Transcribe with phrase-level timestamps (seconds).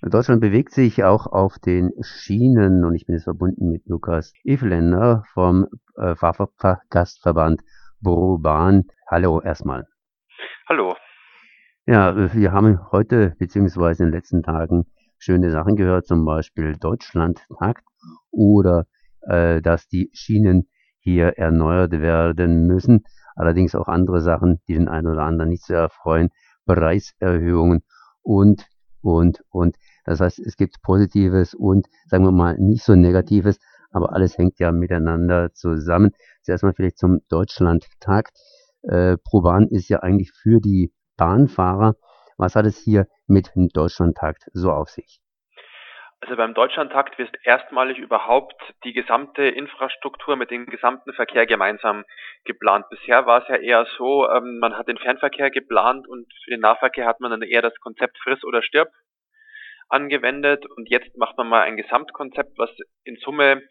[0.00, 5.24] Deutschland bewegt sich auch auf den Schienen und ich bin jetzt verbunden mit Lukas Eveländer
[5.34, 7.62] vom äh, Fahrgastverband
[8.00, 8.84] Brobahn.
[9.10, 9.88] Hallo erstmal.
[10.68, 10.94] Hallo.
[11.84, 14.86] Ja, wir haben heute beziehungsweise in den letzten Tagen
[15.18, 17.84] schöne Sachen gehört, zum Beispiel Deutschland tagt
[18.30, 18.86] oder
[19.22, 20.68] äh, dass die Schienen
[21.00, 23.02] hier erneuert werden müssen.
[23.34, 26.28] Allerdings auch andere Sachen, die den einen oder anderen nicht so erfreuen,
[26.66, 27.82] Preiserhöhungen
[28.22, 28.68] und
[29.02, 29.76] und, und.
[30.08, 33.60] Das heißt, es gibt Positives und, sagen wir mal, nicht so Negatives,
[33.92, 36.12] aber alles hängt ja miteinander zusammen.
[36.42, 38.30] Zuerst mal vielleicht zum Deutschlandtag.
[38.82, 41.94] Äh, ProBahn ist ja eigentlich für die Bahnfahrer.
[42.38, 45.20] Was hat es hier mit dem Deutschlandtakt so auf sich?
[46.20, 52.04] Also beim Deutschlandtakt wird erstmalig überhaupt die gesamte Infrastruktur mit dem gesamten Verkehr gemeinsam
[52.44, 52.86] geplant.
[52.88, 56.60] Bisher war es ja eher so, ähm, man hat den Fernverkehr geplant und für den
[56.60, 58.88] Nahverkehr hat man dann eher das Konzept Friss oder Stirb
[59.88, 62.70] angewendet und jetzt macht man mal ein Gesamtkonzept, was
[63.04, 63.62] in Summe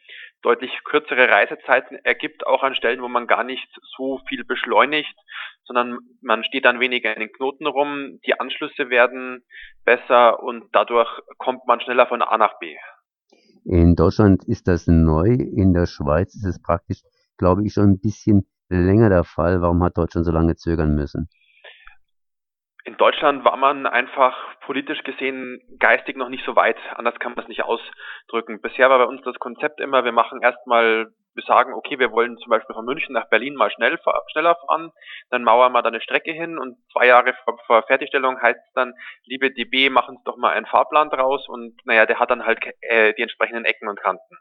[0.42, 5.16] deutlich kürzere Reisezeiten ergibt, auch an Stellen, wo man gar nicht so viel beschleunigt,
[5.66, 9.44] sondern man steht dann weniger in den Knoten rum, die Anschlüsse werden
[9.84, 12.76] besser und dadurch kommt man schneller von A nach B.
[13.66, 17.02] In Deutschland ist das neu, in der Schweiz ist es praktisch,
[17.38, 19.62] glaube ich, schon ein bisschen länger der Fall.
[19.62, 21.28] Warum hat Deutschland so lange zögern müssen?
[22.88, 26.78] In Deutschland war man einfach politisch gesehen geistig noch nicht so weit.
[26.96, 28.62] Anders kann man es nicht ausdrücken.
[28.62, 32.38] Bisher war bei uns das Konzept immer, wir machen erstmal, wir sagen, okay, wir wollen
[32.38, 34.00] zum Beispiel von München nach Berlin mal schnell,
[34.32, 34.92] schneller fahren,
[35.30, 38.74] dann mauern wir da eine Strecke hin und zwei Jahre vor, vor Fertigstellung heißt es
[38.74, 38.94] dann,
[39.26, 42.60] liebe DB, machen uns doch mal einen Fahrplan draus und naja, der hat dann halt
[42.82, 44.38] äh, die entsprechenden Ecken und Kanten.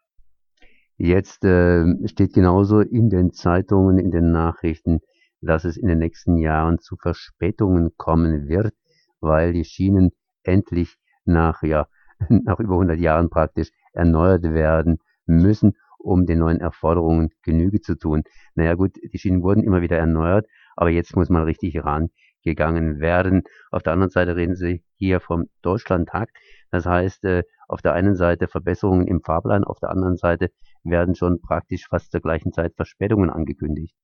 [0.99, 5.01] Jetzt äh, steht genauso in den Zeitungen, in den Nachrichten,
[5.41, 8.75] dass es in den nächsten Jahren zu Verspätungen kommen wird,
[9.21, 10.11] weil die Schienen
[10.43, 11.89] endlich nach, ja,
[12.29, 18.23] nach über 100 Jahren praktisch erneuert werden müssen, um den neuen Erforderungen Genüge zu tun.
[18.55, 20.47] Naja gut, die Schienen wurden immer wieder erneuert,
[20.77, 23.43] aber jetzt muss man richtig rangegangen werden.
[23.71, 26.37] Auf der anderen Seite reden Sie hier vom Deutschlandtakt.
[26.71, 30.51] Das heißt, äh, auf der einen Seite Verbesserungen im Fahrplan, auf der anderen Seite
[30.85, 33.97] werden schon praktisch fast zur gleichen Zeit Verspätungen angekündigt.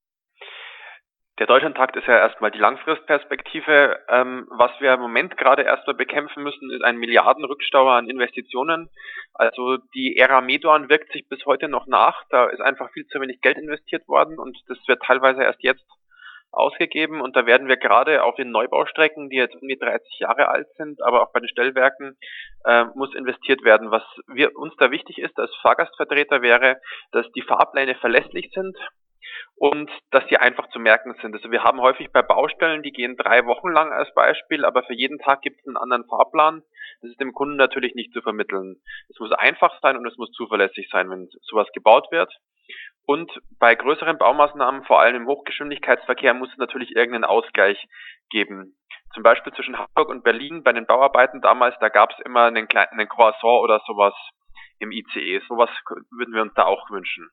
[1.43, 3.99] Der Deutschlandtakt ist ja erstmal die Langfristperspektive.
[4.09, 8.91] Ähm, was wir im Moment gerade erstmal bekämpfen müssen, ist ein Milliardenrückstau an Investitionen.
[9.35, 12.23] Also die Ära Medorn wirkt sich bis heute noch nach.
[12.31, 15.85] Da ist einfach viel zu wenig Geld investiert worden und das wird teilweise erst jetzt
[16.53, 20.49] ausgegeben und da werden wir gerade auf den Neubaustrecken, die jetzt um die 30 Jahre
[20.49, 22.17] alt sind, aber auch bei den Stellwerken
[22.67, 23.91] äh, muss investiert werden.
[23.91, 26.81] Was wir, uns da wichtig ist als Fahrgastvertreter wäre,
[27.11, 28.77] dass die Fahrpläne verlässlich sind,
[29.57, 31.35] und dass sie einfach zu merken sind.
[31.35, 34.95] Also wir haben häufig bei Baustellen, die gehen drei Wochen lang als Beispiel, aber für
[34.95, 36.63] jeden Tag gibt es einen anderen Fahrplan.
[37.01, 38.83] Das ist dem Kunden natürlich nicht zu vermitteln.
[39.09, 42.33] Es muss einfach sein und es muss zuverlässig sein, wenn sowas gebaut wird.
[43.05, 47.85] Und bei größeren Baumaßnahmen, vor allem im Hochgeschwindigkeitsverkehr, muss es natürlich irgendeinen Ausgleich
[48.31, 48.77] geben.
[49.15, 52.69] Zum Beispiel zwischen Hamburg und Berlin bei den Bauarbeiten damals, da gab es immer einen
[52.69, 54.15] kleinen einen Croissant oder sowas
[54.79, 55.41] im ICE.
[55.49, 55.71] Sowas
[56.11, 57.29] würden wir uns da auch wünschen.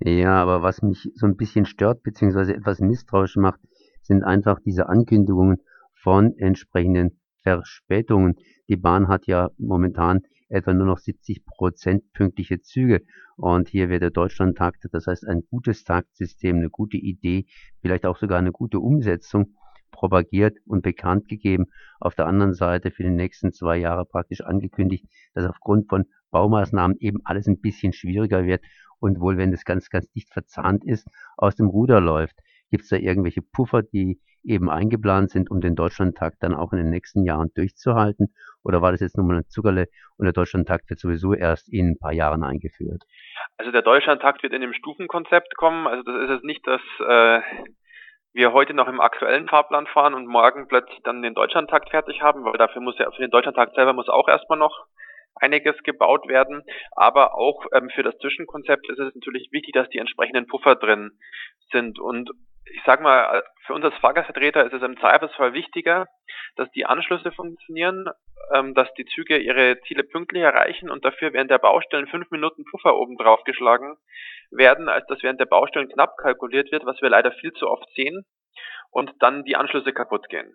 [0.00, 3.60] Ja, aber was mich so ein bisschen stört, beziehungsweise etwas misstrauisch macht,
[4.02, 5.58] sind einfach diese Ankündigungen
[5.94, 8.36] von entsprechenden Verspätungen.
[8.68, 13.02] Die Bahn hat ja momentan etwa nur noch 70 Prozent pünktliche Züge.
[13.36, 17.46] Und hier wird der Deutschlandtakt, das heißt ein gutes Taktsystem, eine gute Idee,
[17.80, 19.54] vielleicht auch sogar eine gute Umsetzung
[19.90, 21.66] propagiert und bekannt gegeben.
[21.98, 26.96] Auf der anderen Seite für die nächsten zwei Jahre praktisch angekündigt, dass aufgrund von Baumaßnahmen
[27.00, 28.62] eben alles ein bisschen schwieriger wird
[29.00, 32.36] und wohl, wenn es ganz, ganz dicht verzahnt ist, aus dem Ruder läuft.
[32.70, 36.78] Gibt es da irgendwelche Puffer, die eben eingeplant sind, um den Deutschlandtakt dann auch in
[36.78, 38.34] den nächsten Jahren durchzuhalten?
[38.62, 39.86] Oder war das jetzt nur mal ein Zuckerle
[40.16, 43.04] und der Deutschlandtakt wird sowieso erst in ein paar Jahren eingeführt?
[43.56, 45.86] Also der Deutschlandtakt wird in dem Stufenkonzept kommen.
[45.86, 47.40] Also das ist jetzt nicht, dass äh,
[48.32, 52.44] wir heute noch im aktuellen Fahrplan fahren und morgen plötzlich dann den Deutschlandtakt fertig haben,
[52.44, 54.86] weil dafür muss ja für den Deutschlandtakt selber muss auch erstmal noch
[55.40, 56.62] einiges gebaut werden.
[56.92, 61.12] Aber auch ähm, für das Zwischenkonzept ist es natürlich wichtig, dass die entsprechenden Puffer drin
[61.70, 61.98] sind.
[61.98, 62.30] Und
[62.64, 66.06] ich sage mal, für uns als Fahrgastvertreter ist es im Zweifelsfall wichtiger,
[66.56, 68.06] dass die Anschlüsse funktionieren,
[68.54, 72.64] ähm, dass die Züge ihre Ziele pünktlich erreichen und dafür während der Baustellen fünf Minuten
[72.64, 73.96] Puffer oben drauf geschlagen
[74.50, 77.88] werden, als dass während der Baustellen knapp kalkuliert wird, was wir leider viel zu oft
[77.94, 78.24] sehen
[78.90, 80.54] und dann die Anschlüsse kaputt gehen.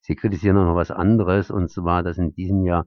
[0.00, 2.86] Sie kritisieren noch was anderes, und zwar, dass in diesem Jahr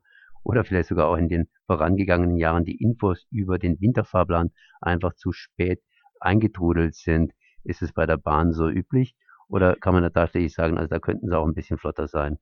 [0.49, 4.49] oder vielleicht sogar auch in den vorangegangenen Jahren die Infos über den Winterfahrplan
[4.81, 5.79] einfach zu spät
[6.19, 7.33] eingetrudelt sind.
[7.63, 9.13] Ist es bei der Bahn so üblich
[9.47, 12.39] oder kann man da tatsächlich sagen, also da könnten sie auch ein bisschen flotter sein?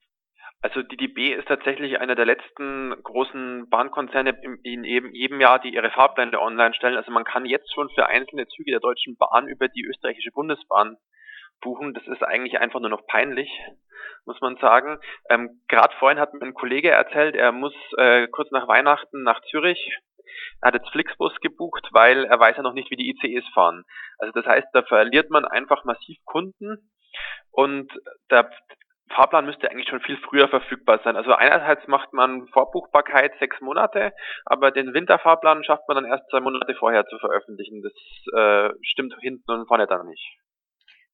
[0.62, 5.74] Also die DB ist tatsächlich einer der letzten großen Bahnkonzerne in eben jedem Jahr, die
[5.74, 6.96] ihre Fahrpläne online stellen.
[6.96, 10.96] Also man kann jetzt schon für einzelne Züge der Deutschen Bahn über die österreichische Bundesbahn
[11.62, 11.94] buchen.
[11.94, 13.50] Das ist eigentlich einfach nur noch peinlich,
[14.26, 15.00] muss man sagen.
[15.30, 19.42] Ähm, Gerade vorhin hat mir ein Kollege erzählt, er muss äh, kurz nach Weihnachten nach
[19.50, 19.98] Zürich.
[20.62, 23.84] Er hat jetzt Flixbus gebucht, weil er weiß ja noch nicht, wie die ICEs fahren.
[24.18, 26.90] Also das heißt, da verliert man einfach massiv Kunden
[27.52, 27.92] und
[28.30, 28.50] der
[29.10, 31.16] Fahrplan müsste eigentlich schon viel früher verfügbar sein.
[31.16, 34.14] Also einerseits macht man Vorbuchbarkeit sechs Monate,
[34.46, 37.82] aber den Winterfahrplan schafft man dann erst zwei Monate vorher zu veröffentlichen.
[37.82, 37.94] Das
[38.34, 40.38] äh, stimmt hinten und vorne dann nicht.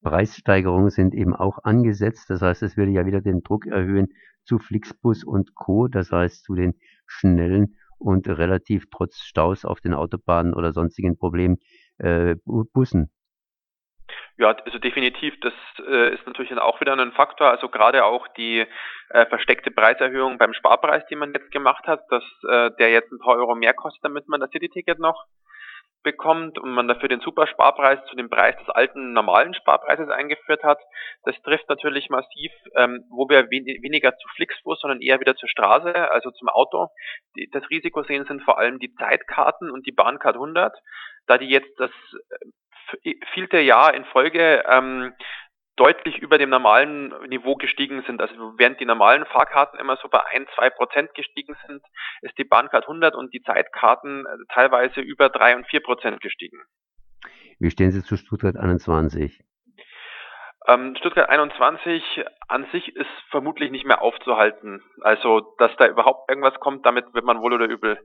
[0.03, 2.29] Preissteigerungen sind eben auch angesetzt.
[2.29, 4.09] Das heißt, es würde ja wieder den Druck erhöhen
[4.45, 5.87] zu Flixbus und Co.
[5.87, 6.73] Das heißt, zu den
[7.07, 11.57] schnellen und relativ trotz Staus auf den Autobahnen oder sonstigen Problemen
[11.97, 13.09] äh, Bussen.
[14.37, 15.53] Ja, also definitiv, das
[15.87, 17.49] äh, ist natürlich dann auch wieder ein Faktor.
[17.51, 18.65] Also gerade auch die
[19.09, 23.19] äh, versteckte Preiserhöhung beim Sparpreis, die man jetzt gemacht hat, dass äh, der jetzt ein
[23.19, 25.25] paar Euro mehr kostet, damit man das City-Ticket noch
[26.03, 30.79] bekommt und man dafür den Supersparpreis zu dem Preis des alten normalen Sparpreises eingeführt hat.
[31.23, 35.49] Das trifft natürlich massiv, ähm, wo wir wen weniger zu Flixbus, sondern eher wieder zur
[35.49, 36.87] Straße, also zum Auto.
[37.35, 40.77] Die, das Risiko sehen sind vor allem die Zeitkarten und die Bahncard 100,
[41.27, 41.91] da die jetzt das
[43.33, 45.13] vielte Jahr in Folge ähm,
[45.75, 48.21] deutlich über dem normalen Niveau gestiegen sind.
[48.21, 51.81] Also während die normalen Fahrkarten immer so bei ein, zwei Prozent gestiegen sind,
[52.21, 56.61] ist die Bahncard 100 und die Zeitkarten äh, teilweise über drei und vier Prozent gestiegen.
[57.59, 59.43] Wie stehen Sie zu Stuttgart 21?
[60.67, 64.81] Ähm, Stuttgart 21 an sich ist vermutlich nicht mehr aufzuhalten.
[65.01, 67.99] Also, dass da überhaupt irgendwas kommt, damit wird man wohl oder übel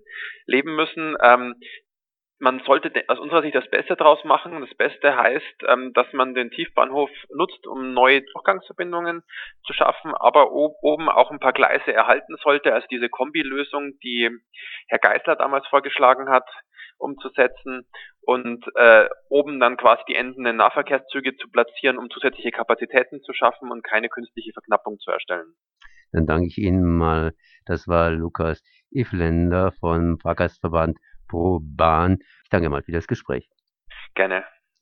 [0.47, 1.17] leben müssen.
[2.41, 4.61] Man sollte aus unserer Sicht das Beste draus machen.
[4.61, 9.23] Das Beste heißt, ähm, dass man den Tiefbahnhof nutzt, um neue Durchgangsverbindungen
[9.67, 12.73] zu schaffen, aber oben auch ein paar Gleise erhalten sollte.
[12.73, 14.31] Also diese Kombilösung, die
[14.87, 16.49] Herr Geisler damals vorgeschlagen hat,
[16.99, 17.87] umzusetzen
[18.21, 23.71] und äh, oben dann quasi die endenden Nahverkehrszüge zu platzieren, um zusätzliche Kapazitäten zu schaffen
[23.71, 25.55] und keine künstliche Verknappung zu erstellen.
[26.13, 27.33] Dann danke ich Ihnen mal.
[27.67, 32.19] Das war Lukas Ifländer vom Fahrgastverband pro Bahn.
[32.43, 33.49] Ich danke mal für das Gespräch.
[34.15, 34.45] Gerne.